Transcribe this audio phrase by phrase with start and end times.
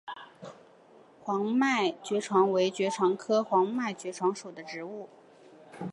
[1.21, 5.07] 黄脉爵床为爵床科黄脉爵床属的植物。